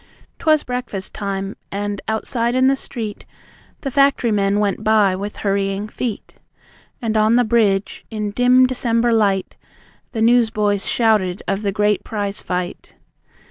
[0.39, 3.23] 'T'was breakfast time, and outside in the street
[3.81, 6.33] The factory men went by with hurrying feet.
[7.03, 9.57] And on the bridge, in dim December light,
[10.13, 12.95] The newsboys shouted of the great prize fight.